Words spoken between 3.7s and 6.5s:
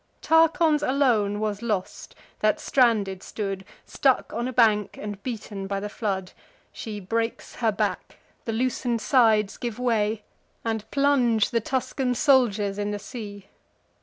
Stuck on a bank, and beaten by the flood: